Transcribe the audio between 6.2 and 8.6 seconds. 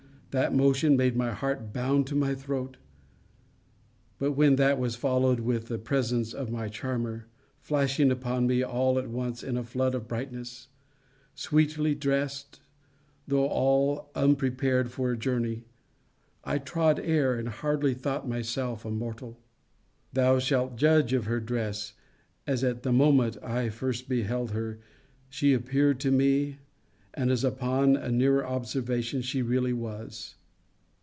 of my charmer, flashing upon